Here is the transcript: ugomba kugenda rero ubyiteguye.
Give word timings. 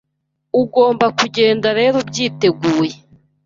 ugomba 0.61 1.05
kugenda 1.17 1.67
rero 1.79 1.95
ubyiteguye. 2.03 2.95